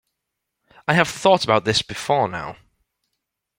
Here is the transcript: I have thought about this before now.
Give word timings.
I 0.87 0.95
have 0.95 1.07
thought 1.07 1.43
about 1.43 1.63
this 1.63 1.83
before 1.83 2.27
now. 2.27 2.55